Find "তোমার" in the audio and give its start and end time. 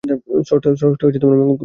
1.15-1.37